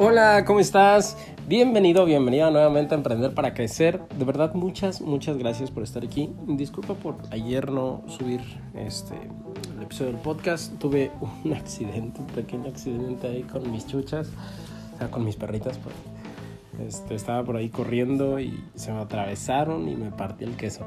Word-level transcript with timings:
Hola, 0.00 0.44
¿cómo 0.44 0.60
estás? 0.60 1.16
Bienvenido, 1.48 2.04
bienvenida 2.04 2.52
nuevamente 2.52 2.94
a 2.94 2.98
Emprender 2.98 3.34
para 3.34 3.52
Crecer. 3.52 4.00
De 4.16 4.24
verdad, 4.24 4.54
muchas, 4.54 5.00
muchas 5.00 5.36
gracias 5.36 5.72
por 5.72 5.82
estar 5.82 6.04
aquí. 6.04 6.30
Disculpa 6.46 6.94
por 6.94 7.16
ayer 7.32 7.72
no 7.72 8.04
subir 8.06 8.40
este, 8.76 9.16
el 9.76 9.82
episodio 9.82 10.12
del 10.12 10.20
podcast. 10.20 10.78
Tuve 10.78 11.10
un 11.20 11.52
accidente, 11.56 12.20
un 12.20 12.28
pequeño 12.28 12.68
accidente 12.68 13.26
ahí 13.26 13.42
con 13.42 13.68
mis 13.72 13.88
chuchas, 13.88 14.28
o 14.94 14.98
sea, 14.98 15.10
con 15.10 15.24
mis 15.24 15.34
perritas. 15.34 15.76
Pues. 15.78 15.96
Este, 16.86 17.16
estaba 17.16 17.42
por 17.42 17.56
ahí 17.56 17.68
corriendo 17.68 18.38
y 18.38 18.62
se 18.76 18.92
me 18.92 19.00
atravesaron 19.00 19.88
y 19.88 19.96
me 19.96 20.12
partí 20.12 20.44
el 20.44 20.54
queso. 20.54 20.86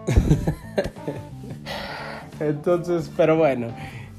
Entonces, 2.40 3.12
pero 3.18 3.36
bueno, 3.36 3.68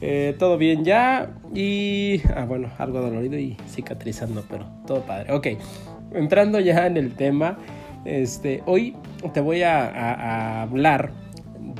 eh, 0.02 0.34
todo 0.36 0.58
bien 0.58 0.84
ya 0.84 1.30
y, 1.54 2.20
ah, 2.34 2.44
bueno, 2.44 2.68
algo 2.78 3.00
dolorido 3.00 3.38
y 3.38 3.56
cicatrizando, 3.68 4.44
pero 4.50 4.66
todo 4.86 5.00
padre. 5.02 5.32
Ok, 5.32 5.46
entrando 6.12 6.58
ya 6.60 6.86
en 6.86 6.96
el 6.96 7.14
tema, 7.14 7.56
este, 8.04 8.62
hoy 8.66 8.96
te 9.32 9.40
voy 9.40 9.62
a, 9.62 9.88
a 9.88 10.62
hablar 10.62 11.12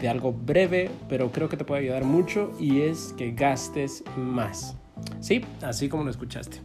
de 0.01 0.09
algo 0.09 0.33
breve, 0.33 0.89
pero 1.09 1.33
creo 1.33 1.49
que 1.49 1.57
te 1.57 1.65
puede 1.65 1.83
ayudar 1.83 2.05
mucho 2.05 2.53
y 2.61 2.83
es 2.83 3.13
que 3.19 3.33
gastes 3.33 4.05
más. 4.17 4.77
Sí, 5.21 5.45
así 5.61 5.89
como 5.89 6.05
lo 6.05 6.11
escuchaste. 6.11 6.59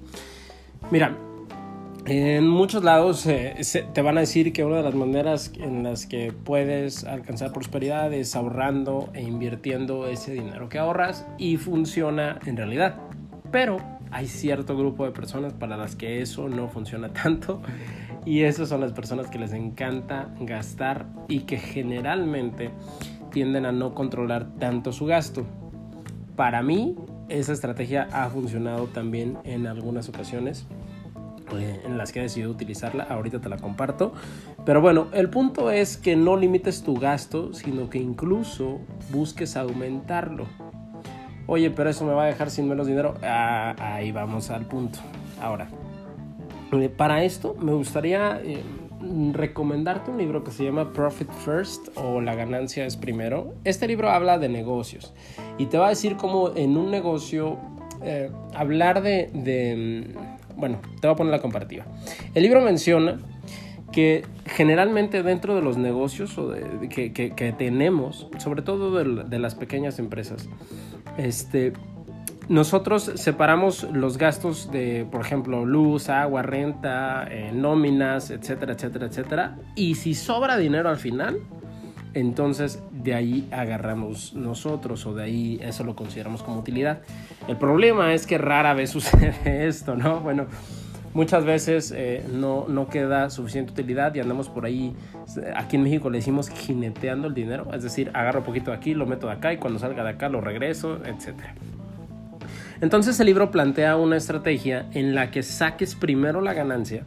Mira, 0.92 1.18
en 2.10 2.48
muchos 2.48 2.86
lados 2.86 3.26
eh, 3.26 3.58
te 3.94 4.02
van 4.02 4.18
a 4.18 4.22
decir 4.22 4.54
que 4.54 4.64
una 4.64 4.78
de 4.78 4.84
las 4.84 4.96
maneras 4.96 5.52
en 5.60 5.84
las 5.84 6.06
que 6.06 6.32
puedes 6.32 7.04
alcanzar 7.04 7.52
prosperidad 7.52 8.14
es 8.14 8.34
ahorrando 8.34 9.10
e 9.14 9.24
invirtiendo 9.24 10.08
ese 10.08 10.32
dinero 10.32 10.70
que 10.70 10.80
ahorras 10.80 11.28
y 11.38 11.58
funciona 11.58 12.40
en 12.46 12.56
realidad. 12.56 12.96
Pero 13.52 13.80
hay 14.10 14.28
cierto 14.28 14.78
grupo 14.78 15.04
de 15.04 15.12
personas 15.12 15.52
para 15.52 15.76
las 15.76 15.98
que 15.98 16.22
eso 16.22 16.48
no 16.48 16.70
funciona 16.70 17.12
tanto 17.12 17.62
y 18.26 18.44
esas 18.44 18.70
son 18.70 18.80
las 18.80 18.94
personas 18.94 19.28
que 19.28 19.38
les 19.38 19.52
encanta 19.52 20.34
gastar 20.40 21.08
y 21.28 21.42
que 21.42 21.58
generalmente 21.58 22.72
tienden 23.34 23.66
a 23.66 23.74
no 23.74 23.94
controlar 23.94 24.56
tanto 24.60 24.94
su 24.94 25.08
gasto. 25.08 25.46
Para 26.38 26.64
mí 26.64 26.96
esa 27.28 27.52
estrategia 27.52 28.08
ha 28.14 28.30
funcionado 28.30 28.86
también 28.86 29.40
en 29.44 29.68
algunas 29.68 30.08
ocasiones 30.08 30.66
en 31.52 31.98
las 31.98 32.12
que 32.12 32.20
he 32.20 32.24
decidido 32.24 32.52
utilizarla. 32.52 33.04
Ahorita 33.04 33.40
te 33.40 33.50
la 33.50 33.58
comparto. 33.58 34.14
Pero 34.66 34.82
bueno, 34.82 35.08
el 35.14 35.30
punto 35.30 35.72
es 35.72 35.98
que 35.98 36.16
no 36.16 36.36
limites 36.36 36.84
tu 36.84 36.96
gasto, 36.96 37.54
sino 37.54 37.90
que 37.90 38.00
incluso 38.00 38.80
busques 39.12 39.56
aumentarlo. 39.56 40.46
Oye, 41.46 41.72
pero 41.72 41.90
eso 41.90 42.06
me 42.06 42.14
va 42.14 42.24
a 42.24 42.28
dejar 42.28 42.50
sin 42.50 42.68
menos 42.68 42.88
dinero. 42.88 43.16
Ah, 43.24 43.76
ahí 43.80 44.12
vamos 44.12 44.50
al 44.50 44.66
punto. 44.66 45.00
Ahora, 45.42 45.70
eh, 46.74 46.90
para 46.90 47.24
esto 47.24 47.56
me 47.58 47.72
gustaría 47.72 48.42
eh, 48.44 48.62
recomendarte 49.32 50.12
un 50.12 50.18
libro 50.18 50.44
que 50.44 50.52
se 50.52 50.66
llama 50.66 50.92
Profit 50.92 51.32
First 51.32 51.88
o 51.96 52.20
La 52.20 52.36
ganancia 52.36 52.86
es 52.86 52.98
primero. 52.98 53.54
Este 53.64 53.88
libro 53.88 54.10
habla 54.10 54.38
de 54.38 54.50
negocios 54.50 55.14
y 55.58 55.68
te 55.68 55.78
va 55.78 55.86
a 55.86 55.90
decir 55.90 56.18
cómo 56.18 56.54
en 56.56 56.76
un 56.76 56.92
negocio 56.92 57.58
hablar 58.54 59.02
de 59.02 59.32
bueno, 60.58 60.80
te 61.00 61.08
voy 61.08 61.14
a 61.14 61.16
poner 61.16 61.32
la 61.32 61.42
comparativa. 61.42 61.86
El 62.34 62.44
libro 62.44 62.62
menciona 62.62 63.20
que 63.92 64.26
generalmente 64.46 65.24
dentro 65.24 65.56
de 65.56 65.62
los 65.62 65.78
negocios 65.78 66.38
o 66.38 66.50
de, 66.50 66.90
que, 66.90 67.56
tenemos, 67.58 68.28
sobre 68.38 68.62
todo 68.62 68.92
de, 69.24 69.40
las 69.40 69.56
pequeñas 69.56 70.00
empresas, 70.00 70.50
este, 71.18 71.74
nosotros 72.50 73.12
separamos 73.16 73.84
los 73.92 74.18
gastos 74.18 74.72
de, 74.72 75.08
por 75.10 75.22
ejemplo, 75.22 75.66
luz, 75.66 76.10
agua, 76.10 76.42
renta, 76.42 77.28
eh, 77.30 77.52
nóminas, 77.54 78.30
etcétera, 78.30 78.74
etcétera, 78.74 79.08
etcétera. 79.08 79.58
Y 79.76 79.96
si 79.96 80.14
sobra 80.14 80.58
dinero 80.58 80.90
al 80.90 80.98
final, 80.98 81.40
entonces 82.20 82.82
de 82.92 83.14
ahí 83.14 83.48
agarramos 83.52 84.34
nosotros 84.34 85.06
o 85.06 85.14
de 85.14 85.24
ahí 85.24 85.60
eso 85.62 85.84
lo 85.84 85.96
consideramos 85.96 86.42
como 86.42 86.60
utilidad. 86.60 87.02
El 87.48 87.58
problema 87.58 88.14
es 88.14 88.26
que 88.26 88.38
rara 88.38 88.74
vez 88.74 88.90
sucede 88.98 89.68
esto, 89.68 89.96
¿no? 89.96 90.20
Bueno, 90.22 90.48
muchas 91.14 91.46
veces 91.46 91.94
eh, 91.96 92.24
no, 92.34 92.66
no 92.68 92.88
queda 92.90 93.30
suficiente 93.30 93.72
utilidad 93.72 94.14
y 94.16 94.20
andamos 94.20 94.50
por 94.50 94.66
ahí, 94.66 94.96
aquí 95.56 95.76
en 95.76 95.84
México 95.84 96.10
le 96.10 96.18
decimos 96.18 96.50
jineteando 96.50 97.28
el 97.28 97.34
dinero, 97.34 97.68
es 97.74 97.84
decir, 97.84 98.10
agarro 98.14 98.40
un 98.40 98.46
poquito 98.46 98.72
de 98.72 98.78
aquí, 98.78 98.94
lo 98.94 99.06
meto 99.06 99.28
de 99.28 99.34
acá 99.34 99.54
y 99.54 99.58
cuando 99.58 99.80
salga 99.80 100.04
de 100.04 100.10
acá 100.10 100.30
lo 100.30 100.42
regreso, 100.42 101.00
etc. 101.06 101.36
Entonces 102.82 103.20
el 103.20 103.28
libro 103.28 103.52
plantea 103.52 103.96
una 103.96 104.18
estrategia 104.18 104.88
en 104.94 105.16
la 105.16 105.32
que 105.32 105.44
saques 105.44 105.96
primero 105.96 106.42
la 106.42 106.54
ganancia 106.54 107.04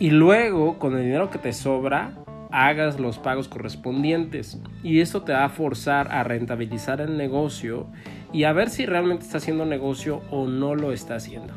y 0.00 0.10
luego 0.10 0.78
con 0.78 0.96
el 0.96 1.02
dinero 1.02 1.30
que 1.30 1.38
te 1.38 1.52
sobra 1.52 2.12
hagas 2.50 2.98
los 2.98 3.18
pagos 3.18 3.48
correspondientes 3.48 4.58
y 4.82 5.00
esto 5.00 5.22
te 5.22 5.32
va 5.32 5.44
a 5.44 5.48
forzar 5.48 6.12
a 6.12 6.24
rentabilizar 6.24 7.00
el 7.00 7.16
negocio 7.16 7.86
y 8.32 8.44
a 8.44 8.52
ver 8.52 8.70
si 8.70 8.86
realmente 8.86 9.24
está 9.24 9.38
haciendo 9.38 9.64
negocio 9.64 10.22
o 10.30 10.46
no 10.46 10.74
lo 10.74 10.92
está 10.92 11.16
haciendo. 11.16 11.54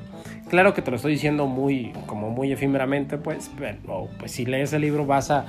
Claro 0.50 0.74
que 0.74 0.82
te 0.82 0.92
lo 0.92 0.98
estoy 0.98 1.14
diciendo 1.14 1.48
muy, 1.48 1.94
como 2.08 2.30
muy 2.30 2.52
efímeramente, 2.52 3.18
pues, 3.18 3.50
pero 3.58 4.10
pues 4.20 4.34
si 4.34 4.46
lees 4.46 4.74
el 4.74 4.82
libro 4.82 5.06
vas 5.06 5.32
a, 5.32 5.46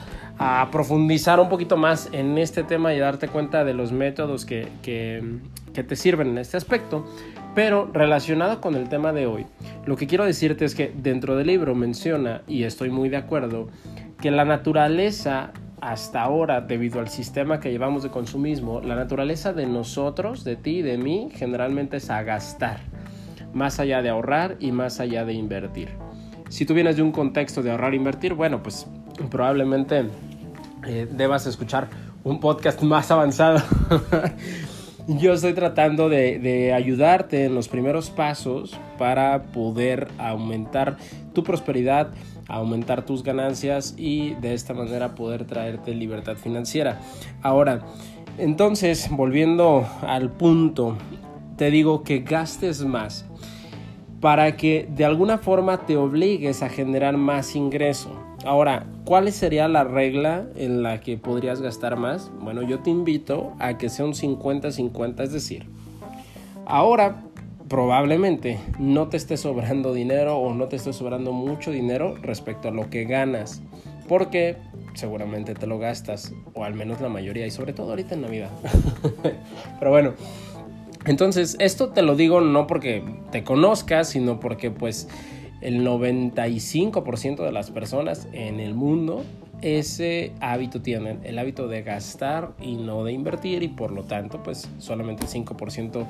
profundizar 0.70 1.38
un 1.38 1.48
poquito 1.48 1.76
más 1.76 2.08
en 2.12 2.38
este 2.38 2.64
tema 2.64 2.94
y 2.94 2.98
darte 2.98 3.28
cuenta 3.28 3.64
de 3.64 3.74
los 3.74 3.92
métodos 3.92 4.44
que, 4.44 4.68
que, 4.82 5.22
que 5.72 5.84
te 5.84 5.96
sirven 5.96 6.28
en 6.28 6.38
este 6.38 6.56
aspecto. 6.56 7.04
Pero 7.54 7.90
relacionado 7.92 8.60
con 8.60 8.76
el 8.76 8.88
tema 8.88 9.12
de 9.12 9.26
hoy, 9.26 9.46
lo 9.84 9.96
que 9.96 10.06
quiero 10.06 10.24
decirte 10.24 10.64
es 10.64 10.74
que 10.74 10.92
dentro 10.94 11.36
del 11.36 11.48
libro 11.48 11.74
menciona, 11.74 12.42
y 12.46 12.62
estoy 12.62 12.90
muy 12.90 13.08
de 13.08 13.18
acuerdo, 13.18 13.68
que 14.22 14.30
la 14.30 14.44
naturaleza 14.44 15.50
hasta 15.80 16.22
ahora, 16.22 16.60
debido 16.60 17.00
al 17.00 17.08
sistema 17.08 17.58
que 17.58 17.72
llevamos 17.72 18.04
de 18.04 18.10
consumismo, 18.10 18.80
la 18.80 18.94
naturaleza 18.94 19.52
de 19.52 19.66
nosotros, 19.66 20.44
de 20.44 20.54
ti 20.54 20.78
y 20.78 20.82
de 20.82 20.96
mí, 20.96 21.28
generalmente 21.34 21.96
es 21.96 22.08
a 22.08 22.22
gastar, 22.22 22.78
más 23.52 23.80
allá 23.80 24.00
de 24.00 24.10
ahorrar 24.10 24.56
y 24.60 24.70
más 24.70 25.00
allá 25.00 25.24
de 25.24 25.32
invertir. 25.32 25.88
Si 26.50 26.64
tú 26.64 26.72
vienes 26.72 26.96
de 26.96 27.02
un 27.02 27.10
contexto 27.10 27.64
de 27.64 27.72
ahorrar 27.72 27.94
e 27.94 27.96
invertir, 27.96 28.34
bueno, 28.34 28.62
pues 28.62 28.86
probablemente 29.28 30.04
eh, 30.86 31.08
debas 31.10 31.48
escuchar 31.48 31.88
un 32.22 32.38
podcast 32.38 32.80
más 32.82 33.10
avanzado. 33.10 33.60
Yo 35.08 35.32
estoy 35.32 35.52
tratando 35.52 36.08
de, 36.08 36.38
de, 36.38 36.72
ayudarte 36.72 37.46
en 37.46 37.56
los 37.56 37.66
primeros 37.66 38.10
pasos 38.10 38.78
para 38.98 39.42
poder 39.46 40.06
aumentar 40.16 40.96
tu 41.32 41.42
prosperidad 41.42 42.12
aumentar 42.52 43.04
tus 43.04 43.22
ganancias 43.22 43.94
y 43.96 44.34
de 44.34 44.54
esta 44.54 44.74
manera 44.74 45.14
poder 45.14 45.44
traerte 45.44 45.94
libertad 45.94 46.36
financiera. 46.36 47.00
Ahora, 47.42 47.84
entonces, 48.38 49.08
volviendo 49.10 49.86
al 50.02 50.30
punto, 50.30 50.96
te 51.56 51.70
digo 51.70 52.02
que 52.02 52.20
gastes 52.20 52.84
más 52.84 53.26
para 54.20 54.56
que 54.56 54.88
de 54.88 55.04
alguna 55.04 55.38
forma 55.38 55.78
te 55.78 55.96
obligues 55.96 56.62
a 56.62 56.68
generar 56.68 57.16
más 57.16 57.56
ingreso. 57.56 58.10
Ahora, 58.44 58.86
¿cuál 59.04 59.30
sería 59.32 59.66
la 59.68 59.84
regla 59.84 60.46
en 60.56 60.82
la 60.82 61.00
que 61.00 61.18
podrías 61.18 61.60
gastar 61.60 61.96
más? 61.96 62.30
Bueno, 62.40 62.62
yo 62.62 62.80
te 62.80 62.90
invito 62.90 63.52
a 63.58 63.78
que 63.78 63.88
sea 63.88 64.04
un 64.04 64.14
50-50, 64.14 65.22
es 65.22 65.32
decir, 65.32 65.66
ahora 66.66 67.22
probablemente 67.68 68.58
no 68.78 69.08
te 69.08 69.16
esté 69.16 69.36
sobrando 69.36 69.92
dinero 69.92 70.36
o 70.36 70.54
no 70.54 70.68
te 70.68 70.76
esté 70.76 70.92
sobrando 70.92 71.32
mucho 71.32 71.70
dinero 71.70 72.16
respecto 72.20 72.68
a 72.68 72.70
lo 72.70 72.90
que 72.90 73.04
ganas. 73.04 73.62
Porque 74.08 74.56
seguramente 74.94 75.54
te 75.54 75.66
lo 75.66 75.78
gastas, 75.78 76.34
o 76.54 76.64
al 76.64 76.74
menos 76.74 77.00
la 77.00 77.08
mayoría, 77.08 77.46
y 77.46 77.50
sobre 77.50 77.72
todo 77.72 77.90
ahorita 77.90 78.14
en 78.14 78.22
Navidad. 78.22 78.50
Pero 79.78 79.90
bueno, 79.90 80.14
entonces 81.06 81.56
esto 81.58 81.90
te 81.90 82.02
lo 82.02 82.14
digo 82.14 82.40
no 82.40 82.66
porque 82.66 83.02
te 83.30 83.42
conozcas, 83.44 84.10
sino 84.10 84.38
porque 84.38 84.70
pues 84.70 85.08
el 85.60 85.86
95% 85.86 87.44
de 87.44 87.52
las 87.52 87.70
personas 87.70 88.28
en 88.32 88.60
el 88.60 88.74
mundo 88.74 89.24
ese 89.62 90.32
hábito 90.40 90.82
tienen, 90.82 91.20
el 91.22 91.38
hábito 91.38 91.68
de 91.68 91.82
gastar 91.82 92.52
y 92.60 92.74
no 92.74 93.04
de 93.04 93.12
invertir 93.12 93.62
y 93.62 93.68
por 93.68 93.92
lo 93.92 94.02
tanto 94.02 94.42
pues 94.42 94.68
solamente 94.78 95.24
el 95.24 95.30
5% 95.30 96.04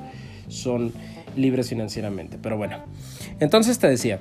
son 0.47 0.91
libres 1.35 1.69
financieramente. 1.69 2.37
Pero 2.41 2.57
bueno, 2.57 2.77
entonces 3.39 3.79
te 3.79 3.87
decía, 3.87 4.19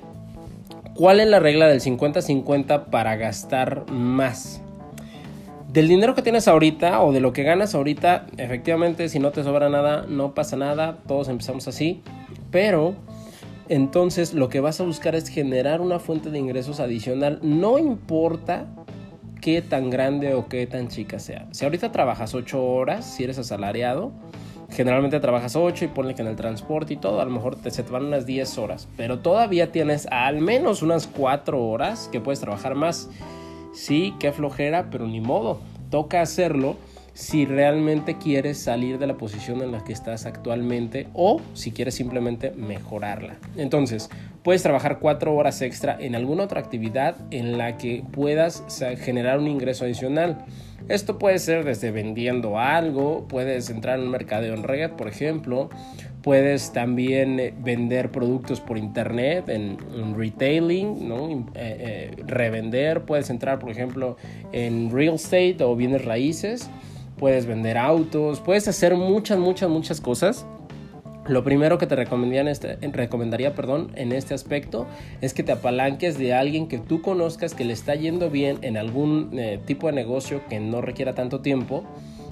¿cuál 0.95 1.21
es 1.21 1.27
la 1.27 1.41
regla 1.41 1.69
del 1.69 1.81
50-50 1.81 2.87
para 2.87 3.17
gastar 3.17 3.91
más? 3.91 4.61
Del 5.73 5.89
dinero 5.89 6.15
que 6.15 6.23
tienes 6.23 6.49
ahorita 6.49 7.01
o 7.01 7.13
de 7.13 7.21
lo 7.21 7.33
que 7.33 7.45
ganas 7.45 7.75
ahorita, 7.75 8.27
efectivamente 8.37 9.09
si 9.09 9.19
no 9.19 9.31
te 9.31 9.43
sobra 9.43 9.71
nada, 9.71 10.05
no 10.07 10.35
pasa 10.35 10.57
nada, 10.57 10.99
todos 11.07 11.29
empezamos 11.29 11.67
así, 11.67 12.03
pero 12.51 12.95
entonces 13.71 14.35
lo 14.35 14.51
que 14.51 14.61
vas 14.61 14.81
a 14.83 14.85
buscar 14.85 15.15
es 15.15 15.29
generar 15.29 15.81
una 15.81 15.99
fuente 15.99 16.29
de 16.29 16.39
ingresos 16.39 16.79
adicional, 16.79 17.39
no 17.43 17.79
importa 17.79 18.67
qué 19.41 19.63
tan 19.63 19.89
grande 19.89 20.35
o 20.35 20.47
qué 20.47 20.67
tan 20.67 20.89
chica 20.89 21.19
sea. 21.19 21.49
Si 21.53 21.65
ahorita 21.65 21.91
trabajas 21.91 22.35
8 22.35 22.63
horas, 22.63 23.07
si 23.07 23.25
eres 23.25 23.39
asalariado, 23.39 24.13
generalmente 24.73 25.21
trabajas 25.21 25.57
8 25.57 25.85
y 25.85 25.89
ponle 25.89 26.15
que 26.15 26.23
en 26.23 26.29
el 26.29 26.37
transporte 26.37 26.95
y 26.95 26.97
todo, 26.97 27.21
a 27.21 27.25
lo 27.25 27.31
mejor 27.31 27.57
te, 27.57 27.71
se 27.71 27.83
te 27.83 27.91
van 27.91 28.07
unas 28.07 28.27
10 28.27 28.59
horas, 28.59 28.89
pero 28.97 29.21
todavía 29.21 29.71
tienes 29.73 30.07
al 30.11 30.41
menos 30.41 30.83
unas 30.83 31.07
4 31.07 31.63
horas 31.63 32.09
que 32.11 32.21
puedes 32.21 32.41
trabajar 32.41 32.75
más. 32.75 33.09
Sí, 33.75 34.15
qué 34.19 34.33
flojera, 34.33 34.89
pero 34.91 35.07
ni 35.07 35.21
modo, 35.21 35.61
toca 35.91 36.21
hacerlo 36.21 36.77
si 37.15 37.45
realmente 37.45 38.17
quieres 38.17 38.59
salir 38.59 38.99
de 38.99 39.07
la 39.07 39.17
posición 39.17 39.63
en 39.63 39.73
la 39.73 39.85
que 39.85 39.93
estás 39.93 40.27
actualmente 40.27 41.09
o 41.13 41.41
si 41.55 41.73
quieres 41.73 41.95
simplemente 41.95 42.53
mejorarla. 42.53 43.37
Entonces, 43.57 44.09
puedes 44.43 44.63
trabajar 44.63 44.99
cuatro 44.99 45.35
horas 45.35 45.61
extra 45.63 45.97
en 46.01 46.15
alguna 46.15 46.45
otra 46.45 46.61
actividad 46.61 47.17
en 47.31 47.59
la 47.59 47.77
que 47.77 48.03
puedas 48.13 48.65
generar 49.01 49.39
un 49.39 49.49
ingreso 49.49 49.85
adicional. 49.85 50.45
Esto 50.89 51.19
puede 51.19 51.39
ser 51.39 51.65
desde 51.65 51.91
vendiendo 51.91 52.59
algo, 52.59 53.27
puedes 53.29 53.71
entrar 53.71 53.99
en 53.99 54.07
un 54.07 54.11
mercadeo 54.11 54.55
en 54.55 54.65
red, 54.65 54.91
por 54.93 55.07
ejemplo, 55.07 55.71
puedes 56.23 56.73
también 56.73 57.39
eh, 57.39 57.55
vender 57.57 58.11
productos 58.11 58.61
por 58.61 58.79
internet 58.79 59.49
en, 59.49 59.79
retailing, 60.17 61.09
¿no? 61.09 61.31
Eh, 61.31 61.45
eh, 61.55 62.11
revender, 62.27 63.03
puedes 63.03 63.31
entrar, 63.31 63.59
por 63.59 63.71
ejemplo, 63.71 64.17
en 64.53 64.91
real 64.91 65.15
estate 65.15 65.59
o 65.61 65.77
bienes 65.77 66.05
raíces 66.05 66.71
puedes 67.23 67.47
vender 67.47 67.79
autos, 67.79 68.41
puedes 68.41 68.67
hacer 68.67 68.97
muchas, 68.97 69.39
muchas, 69.39 69.71
muchas 69.71 70.01
cosas. 70.01 70.45
Lo 71.29 71.45
primero 71.45 71.79
que 71.79 71.87
te 71.87 71.95
recomendaría 71.95 72.41
en 72.41 72.49
este, 72.49 72.75
recomendaría 72.89 73.55
perdón, 73.55 73.93
en 73.95 74.11
este 74.11 74.35
aspecto 74.35 74.89
es 75.21 75.33
que 75.33 75.45
te 75.45 75.53
apalanques 75.53 76.19
de 76.19 76.35
alguien 76.35 76.67
que 76.67 76.79
tú 76.79 77.01
conozcas 77.01 77.55
que 77.55 77.65
le 77.65 77.75
está 77.75 77.95
yendo 77.95 78.29
bien 78.29 78.59
en 78.63 78.77
algún 78.77 79.39
eh, 79.39 79.61
tipo 79.65 79.87
de 79.87 79.93
negocio 79.93 80.41
que 80.49 80.59
no 80.59 80.81
requiera 80.81 81.15
tanto 81.15 81.43
tiempo. 81.43 81.85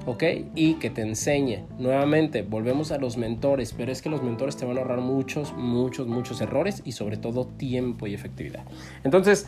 ¿ok? 0.07 0.25
Y 0.55 0.75
que 0.75 0.91
te 0.91 1.03
enseñe. 1.03 1.65
Nuevamente, 1.79 2.43
volvemos 2.43 2.91
a 2.91 2.99
los 2.99 3.17
mentores, 3.17 3.75
pero 3.77 3.93
es 3.93 4.03
que 4.03 4.09
los 4.09 4.23
mentores 4.23 4.57
te 4.57 4.65
van 4.65 4.79
a 4.79 4.81
ahorrar 4.81 5.01
muchos, 5.01 5.53
muchos, 5.53 6.07
muchos 6.07 6.41
errores 6.41 6.83
y 6.85 6.93
sobre 6.93 7.17
todo 7.17 7.47
tiempo 7.47 8.07
y 8.07 8.15
efectividad. 8.15 8.65
Entonces, 9.05 9.47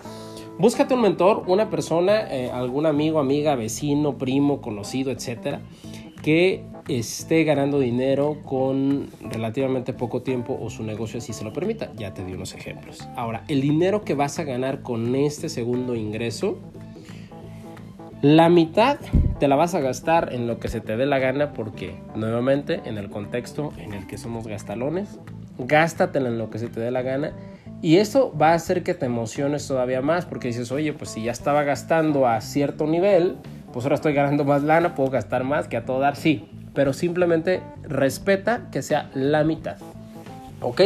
Búscate 0.58 0.94
un 0.94 1.00
mentor, 1.00 1.44
una 1.46 1.70
persona, 1.70 2.30
eh, 2.30 2.50
algún 2.50 2.86
amigo, 2.86 3.18
amiga, 3.18 3.56
vecino, 3.56 4.18
primo, 4.18 4.60
conocido, 4.60 5.10
etcétera, 5.10 5.60
que 6.22 6.64
esté 6.88 7.44
ganando 7.44 7.78
dinero 7.80 8.38
con 8.44 9.08
relativamente 9.22 9.92
poco 9.92 10.22
tiempo 10.22 10.58
o 10.60 10.68
su 10.68 10.84
negocio 10.84 11.18
así 11.18 11.32
se 11.32 11.42
lo 11.42 11.52
permita. 11.52 11.90
Ya 11.96 12.12
te 12.12 12.24
di 12.24 12.34
unos 12.34 12.54
ejemplos. 12.54 13.08
Ahora, 13.16 13.44
el 13.48 13.60
dinero 13.60 14.04
que 14.04 14.14
vas 14.14 14.38
a 14.38 14.44
ganar 14.44 14.82
con 14.82 15.14
este 15.16 15.48
segundo 15.48 15.94
ingreso, 15.94 16.58
la 18.20 18.48
mitad 18.48 18.98
te 19.40 19.48
la 19.48 19.56
vas 19.56 19.74
a 19.74 19.80
gastar 19.80 20.32
en 20.32 20.46
lo 20.46 20.60
que 20.60 20.68
se 20.68 20.80
te 20.80 20.96
dé 20.96 21.06
la 21.06 21.18
gana 21.18 21.54
porque, 21.54 21.96
nuevamente, 22.14 22.82
en 22.84 22.98
el 22.98 23.10
contexto 23.10 23.72
en 23.78 23.94
el 23.94 24.06
que 24.06 24.18
somos 24.18 24.46
gastalones, 24.46 25.18
gástatela 25.58 26.28
en 26.28 26.38
lo 26.38 26.50
que 26.50 26.58
se 26.58 26.68
te 26.68 26.78
dé 26.78 26.90
la 26.90 27.02
gana 27.02 27.32
y 27.82 27.96
eso 27.96 28.32
va 28.40 28.50
a 28.50 28.54
hacer 28.54 28.84
que 28.84 28.94
te 28.94 29.06
emociones 29.06 29.66
todavía 29.66 30.00
más 30.00 30.24
porque 30.24 30.48
dices, 30.48 30.70
oye, 30.70 30.92
pues 30.92 31.10
si 31.10 31.24
ya 31.24 31.32
estaba 31.32 31.64
gastando 31.64 32.28
a 32.28 32.40
cierto 32.40 32.86
nivel, 32.86 33.36
pues 33.72 33.84
ahora 33.84 33.96
estoy 33.96 34.14
ganando 34.14 34.44
más 34.44 34.62
lana, 34.62 34.94
puedo 34.94 35.10
gastar 35.10 35.42
más 35.42 35.66
que 35.66 35.76
a 35.76 35.84
todo 35.84 35.98
dar, 35.98 36.14
sí. 36.14 36.48
Pero 36.74 36.92
simplemente 36.92 37.60
respeta 37.82 38.68
que 38.70 38.82
sea 38.82 39.10
la 39.14 39.42
mitad. 39.42 39.76
¿Ok? 40.60 40.80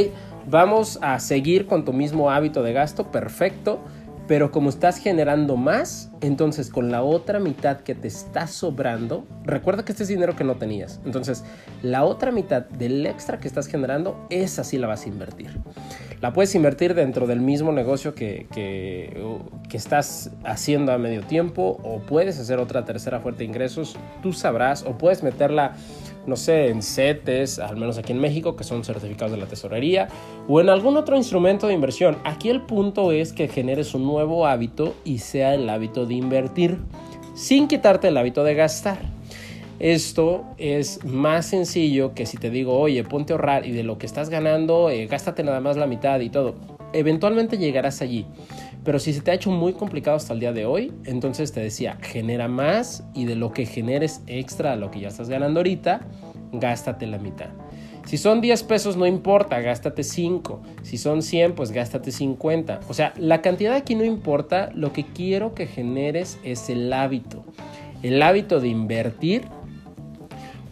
Vamos 0.48 0.98
a 1.02 1.18
seguir 1.18 1.66
con 1.66 1.84
tu 1.84 1.92
mismo 1.92 2.30
hábito 2.30 2.62
de 2.62 2.72
gasto, 2.72 3.12
perfecto. 3.12 3.78
Pero 4.26 4.50
como 4.50 4.70
estás 4.70 4.96
generando 4.96 5.56
más, 5.56 6.10
entonces 6.20 6.70
con 6.70 6.90
la 6.90 7.02
otra 7.02 7.38
mitad 7.38 7.80
que 7.80 7.94
te 7.94 8.08
está 8.08 8.48
sobrando, 8.48 9.24
recuerda 9.44 9.84
que 9.84 9.92
este 9.92 10.02
es 10.02 10.08
dinero 10.08 10.34
que 10.34 10.42
no 10.42 10.56
tenías. 10.56 11.00
Entonces, 11.04 11.44
la 11.82 12.02
otra 12.04 12.32
mitad 12.32 12.62
del 12.62 13.06
extra 13.06 13.38
que 13.38 13.46
estás 13.46 13.68
generando, 13.68 14.26
esa 14.30 14.64
sí 14.64 14.78
la 14.78 14.88
vas 14.88 15.04
a 15.04 15.08
invertir. 15.08 15.60
La 16.26 16.32
puedes 16.32 16.56
invertir 16.56 16.94
dentro 16.94 17.28
del 17.28 17.40
mismo 17.40 17.70
negocio 17.70 18.16
que, 18.16 18.48
que, 18.52 19.76
estás 19.76 20.32
haciendo 20.42 20.90
a 20.90 20.98
medio 20.98 21.22
tiempo 21.22 21.78
o 21.84 22.00
puedes 22.00 22.40
hacer 22.40 22.58
otra 22.58 22.84
tercera 22.84 23.20
fuerte 23.20 23.44
de 23.44 23.44
ingresos, 23.44 23.96
tú 24.24 24.32
sabrás, 24.32 24.82
o 24.82 24.98
puedes 24.98 25.22
meterla 25.22 25.76
no 26.26 26.34
sé, 26.34 26.70
en 26.70 26.82
CETES, 26.82 27.60
al 27.60 27.76
menos 27.76 27.96
aquí 27.96 28.10
en 28.10 28.18
México, 28.18 28.56
que 28.56 28.64
son 28.64 28.82
certificados 28.82 29.30
de 29.30 29.38
la 29.38 29.46
tesorería, 29.46 30.08
o 30.48 30.60
en 30.60 30.68
algún 30.68 30.96
otro 30.96 31.16
instrumento 31.16 31.68
de 31.68 31.74
inversión. 31.74 32.18
Aquí 32.24 32.48
el 32.48 32.62
punto 32.62 33.12
es 33.12 33.32
que 33.32 33.46
generes 33.46 33.94
un 33.94 34.04
nuevo 34.04 34.48
hábito 34.48 34.96
y 35.04 35.18
sea 35.18 35.54
el 35.54 35.70
hábito 35.70 36.06
de 36.06 36.14
invertir, 36.14 36.78
sin 37.36 37.68
quitarte 37.68 38.08
el 38.08 38.16
hábito 38.16 38.42
de 38.42 38.56
gastar. 38.56 39.15
Esto 39.78 40.44
es 40.56 41.04
más 41.04 41.46
sencillo 41.46 42.14
que 42.14 42.24
si 42.24 42.38
te 42.38 42.48
digo, 42.50 42.78
oye, 42.78 43.04
ponte 43.04 43.32
a 43.32 43.36
ahorrar 43.36 43.66
y 43.66 43.72
de 43.72 43.82
lo 43.82 43.98
que 43.98 44.06
estás 44.06 44.30
ganando, 44.30 44.88
eh, 44.88 45.06
gástate 45.06 45.42
nada 45.44 45.60
más 45.60 45.76
la 45.76 45.86
mitad 45.86 46.20
y 46.20 46.30
todo. 46.30 46.54
Eventualmente 46.92 47.58
llegarás 47.58 48.00
allí. 48.00 48.26
Pero 48.84 48.98
si 48.98 49.12
se 49.12 49.20
te 49.20 49.32
ha 49.32 49.34
hecho 49.34 49.50
muy 49.50 49.72
complicado 49.72 50.16
hasta 50.16 50.32
el 50.32 50.40
día 50.40 50.52
de 50.52 50.64
hoy, 50.64 50.92
entonces 51.04 51.52
te 51.52 51.60
decía, 51.60 51.98
genera 52.00 52.48
más 52.48 53.04
y 53.14 53.24
de 53.24 53.34
lo 53.34 53.52
que 53.52 53.66
generes 53.66 54.22
extra 54.26 54.72
a 54.72 54.76
lo 54.76 54.90
que 54.90 55.00
ya 55.00 55.08
estás 55.08 55.28
ganando 55.28 55.60
ahorita, 55.60 56.00
gástate 56.52 57.06
la 57.06 57.18
mitad. 57.18 57.48
Si 58.06 58.16
son 58.16 58.40
10 58.40 58.62
pesos, 58.62 58.96
no 58.96 59.04
importa, 59.04 59.60
gástate 59.60 60.04
5. 60.04 60.62
Si 60.82 60.96
son 60.96 61.22
100, 61.22 61.54
pues 61.54 61.72
gástate 61.72 62.12
50. 62.12 62.80
O 62.88 62.94
sea, 62.94 63.12
la 63.18 63.42
cantidad 63.42 63.74
aquí 63.74 63.96
no 63.96 64.04
importa, 64.04 64.70
lo 64.72 64.92
que 64.92 65.04
quiero 65.04 65.54
que 65.54 65.66
generes 65.66 66.38
es 66.44 66.70
el 66.70 66.92
hábito. 66.92 67.44
El 68.04 68.22
hábito 68.22 68.60
de 68.60 68.68
invertir 68.68 69.48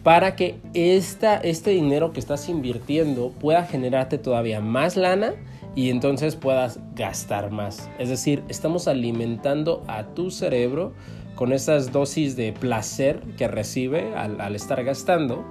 para 0.05 0.35
que 0.35 0.59
esta, 0.75 1.37
este 1.37 1.71
dinero 1.71 2.13
que 2.13 2.19
estás 2.19 2.47
invirtiendo 2.47 3.31
pueda 3.31 3.65
generarte 3.65 4.19
todavía 4.19 4.61
más 4.61 4.97
lana 4.97 5.33
y 5.73 5.89
entonces 5.89 6.35
puedas 6.35 6.79
gastar 6.93 7.49
más. 7.49 7.89
Es 7.97 8.09
decir, 8.09 8.43
estamos 8.47 8.87
alimentando 8.87 9.83
a 9.87 10.03
tu 10.13 10.29
cerebro 10.29 10.93
con 11.33 11.51
esas 11.51 11.91
dosis 11.91 12.35
de 12.35 12.53
placer 12.53 13.19
que 13.35 13.47
recibe 13.47 14.13
al, 14.15 14.55
estar 14.55 14.83
gastando, 14.83 15.43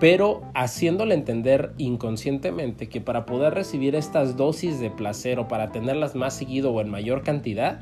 pero 0.00 0.42
haciéndole 0.54 1.14
entender 1.14 1.72
inconscientemente 1.78 2.88
que 2.88 3.00
para 3.00 3.24
poder 3.24 3.54
recibir 3.54 3.94
estas 3.94 4.36
dosis 4.36 4.80
de 4.80 4.90
placer 4.90 5.38
o 5.38 5.46
para 5.46 5.70
tenerlas 5.70 6.16
más 6.16 6.34
seguido 6.34 6.72
o 6.72 6.80
en 6.80 6.90
mayor 6.90 7.22
cantidad, 7.22 7.80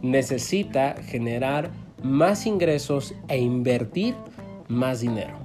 necesita 0.00 0.94
generar 1.02 1.72
más 2.04 2.46
ingresos 2.46 3.14
e 3.26 3.38
invertir 3.38 4.14
más 4.70 5.00
dinero. 5.00 5.40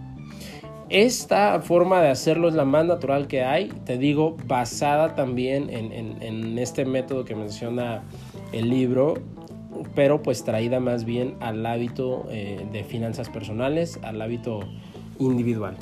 Esta 0.89 1.59
forma 1.61 1.99
de 2.01 2.09
hacerlo 2.09 2.47
es 2.47 2.53
la 2.53 2.63
más 2.63 2.85
natural 2.85 3.27
que 3.27 3.43
hay, 3.43 3.69
te 3.85 3.97
digo, 3.97 4.37
basada 4.45 5.15
también 5.15 5.69
en, 5.71 6.57
este 6.59 6.85
método 6.85 7.25
que 7.25 7.35
menciona 7.35 8.03
el 8.51 8.69
libro, 8.69 9.15
pero 9.95 10.21
pues 10.21 10.43
traída 10.43 10.79
más 10.79 11.03
bien 11.03 11.35
al 11.39 11.65
hábito 11.65 12.27
eh, 12.29 12.67
de 12.71 12.83
finanzas 12.83 13.29
personales, 13.29 13.99
al 14.03 14.21
hábito 14.21 14.59
individual. 15.17 15.75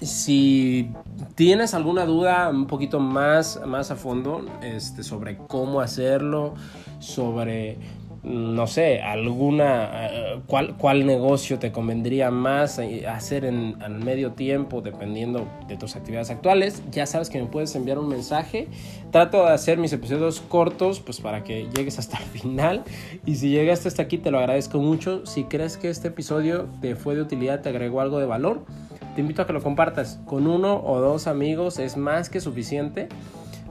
Si 0.00 0.90
tienes 1.34 1.74
alguna 1.74 2.06
duda 2.06 2.48
un 2.48 2.66
poquito 2.66 3.00
más, 3.00 3.60
más 3.66 3.90
a 3.90 3.96
fondo 3.96 4.46
este, 4.62 5.02
sobre 5.02 5.36
cómo 5.36 5.80
hacerlo, 5.80 6.54
sobre 7.00 7.76
no 8.22 8.66
sé, 8.66 9.00
alguna, 9.00 10.08
eh, 10.10 10.40
cuál, 10.46 10.76
cuál 10.76 11.06
negocio 11.06 11.58
te 11.58 11.72
convendría 11.72 12.30
más 12.30 12.78
eh, 12.78 13.06
hacer 13.06 13.46
en, 13.46 13.78
medio 14.04 14.32
tiempo 14.32 14.82
dependiendo 14.82 15.48
de 15.68 15.76
tus 15.76 15.96
actividades 15.96 16.30
actuales, 16.30 16.82
ya 16.90 17.06
sabes 17.06 17.30
que 17.30 17.40
me 17.40 17.46
puedes 17.46 17.74
enviar 17.74 17.98
un 17.98 18.08
mensaje. 18.08 18.68
Trato 19.10 19.46
de 19.46 19.52
hacer 19.52 19.78
mis 19.78 19.92
episodios 19.94 20.40
cortos 20.40 21.00
pues 21.00 21.20
para 21.20 21.44
que 21.44 21.68
llegues 21.74 21.98
hasta 21.98 22.18
el 22.18 22.24
final 22.40 22.84
y 23.24 23.36
si 23.36 23.48
llegaste 23.48 23.88
hasta 23.88 24.02
aquí 24.02 24.18
te 24.18 24.30
lo 24.30 24.38
agradezco 24.38 24.78
mucho. 24.78 25.24
Si 25.24 25.44
crees 25.44 25.78
que 25.78 25.88
este 25.88 26.08
episodio 26.08 26.68
te 26.82 26.96
fue 26.96 27.14
de 27.14 27.22
utilidad, 27.22 27.62
te 27.62 27.70
agregó 27.70 28.02
algo 28.02 28.18
de 28.18 28.26
valor, 28.26 28.66
te 29.14 29.22
invito 29.22 29.40
a 29.42 29.46
que 29.46 29.54
lo 29.54 29.62
compartas 29.62 30.20
con 30.26 30.46
uno 30.46 30.82
o 30.84 31.00
dos 31.00 31.26
amigos, 31.26 31.78
es 31.78 31.96
más 31.96 32.28
que 32.28 32.40
suficiente 32.40 33.08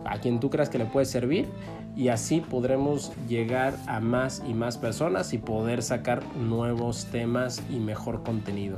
a 0.06 0.20
quien 0.20 0.40
tú 0.40 0.50
creas 0.50 0.70
que 0.70 0.80
le 0.80 0.86
puede 0.86 1.06
servir. 1.06 1.48
Y 1.96 2.10
así 2.10 2.42
podremos 2.42 3.12
llegar 3.28 3.76
a 3.88 4.00
más 4.00 4.42
y 4.48 4.54
más 4.54 4.78
personas 4.78 5.34
y 5.34 5.38
poder 5.38 5.84
sacar 5.84 6.24
nuevos 6.36 7.06
temas 7.06 7.62
y 7.70 7.80
mejor 7.80 8.24
contenido. 8.24 8.78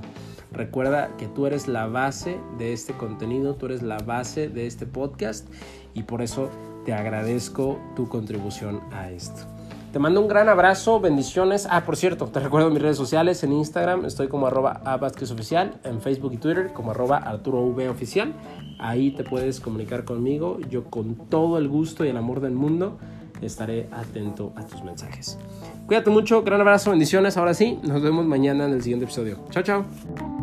Recuerda 0.52 1.16
que 1.18 1.28
tú 1.28 1.46
eres 1.46 1.68
la 1.68 1.88
base 1.88 2.40
de 2.58 2.74
este 2.74 2.94
contenido, 2.94 3.56
tú 3.56 3.68
eres 3.68 3.82
la 3.82 3.98
base 3.98 4.50
de 4.50 4.68
este 4.68 4.86
podcast 4.86 5.48
y 5.94 6.04
por 6.04 6.22
eso 6.22 6.50
te 6.86 6.94
agradezco 6.94 7.80
tu 7.96 8.10
contribución 8.10 8.82
a 8.92 9.12
esto. 9.12 9.48
Te 9.92 10.00
mando 10.00 10.22
un 10.22 10.30
gran 10.30 10.48
abrazo, 10.48 11.02
bendiciones. 11.02 11.68
Ah, 11.70 11.84
por 11.86 11.98
cierto, 11.98 12.28
te 12.28 12.40
recuerdo 12.40 12.70
mis 12.70 12.82
redes 12.82 12.96
sociales. 12.96 13.44
En 13.44 13.52
Instagram 13.52 14.06
estoy 14.06 14.30
como 14.30 14.48
arroba 14.48 14.82
oficial, 15.02 15.74
en 15.84 16.00
Facebook 16.02 16.32
y 16.32 16.38
Twitter 16.38 16.72
como 16.72 16.92
arroba 16.92 17.18
Arturo 17.18 17.62
v 17.66 17.90
oficial. 17.90 18.34
Ahí 18.80 19.12
te 19.12 19.26
puedes 19.26 19.60
comunicar 19.60 20.06
conmigo. 20.06 20.60
Yo 20.70 20.86
con 20.86 21.16
todo 21.28 21.58
el 21.58 21.68
gusto 21.68 22.06
y 22.06 22.08
el 22.08 22.16
amor 22.16 22.40
del 22.40 22.54
mundo 22.54 23.00
estaré 23.42 23.90
atento 23.92 24.54
a 24.56 24.66
tus 24.66 24.82
mensajes. 24.82 25.38
Cuídate 25.88 26.10
mucho, 26.10 26.42
gran 26.42 26.62
abrazo, 26.62 26.92
bendiciones. 26.92 27.36
Ahora 27.36 27.54
sí, 27.54 27.78
nos 27.84 28.02
vemos 28.02 28.26
mañana 28.26 28.66
en 28.66 28.72
el 28.72 28.82
siguiente 28.82 29.04
episodio. 29.04 29.40
Chao, 29.50 29.64
chao. 29.64 30.41